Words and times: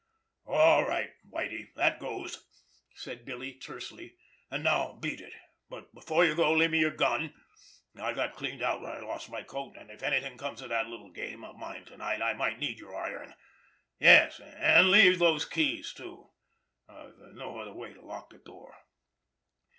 "All 0.47 0.83
right, 0.83 1.11
Whitie—that 1.29 1.99
goes!" 1.99 2.43
said 2.95 3.23
Billy 3.23 3.51
Kane 3.51 3.59
tersely. 3.59 4.17
"And 4.49 4.63
now, 4.63 4.93
beat 4.93 5.21
it! 5.21 5.33
But 5.69 5.93
before 5.93 6.25
you 6.25 6.33
go 6.33 6.51
leave 6.53 6.71
me 6.71 6.79
your 6.79 6.89
gun. 6.89 7.35
I 7.95 8.11
got 8.13 8.35
cleaned 8.35 8.63
out 8.63 8.81
when 8.81 8.89
I 8.91 8.99
lost 9.01 9.29
my 9.29 9.43
coat, 9.43 9.75
and 9.77 9.91
if 9.91 10.01
anything 10.01 10.39
comes 10.39 10.59
of 10.63 10.69
that 10.69 10.87
little 10.87 11.11
game 11.11 11.43
of 11.43 11.55
mine 11.55 11.85
to 11.85 11.97
night 11.97 12.23
I 12.23 12.33
might 12.33 12.57
need 12.57 12.79
your 12.79 12.95
iron. 12.95 13.35
Yes, 13.99 14.39
and 14.39 14.89
leave 14.89 15.19
those 15.19 15.45
keys, 15.45 15.93
too—I've 15.93 17.35
no 17.35 17.59
other 17.59 17.73
way 17.75 17.93
to 17.93 18.01
lock 18.01 18.31
the 18.31 18.39
door." 18.39 18.75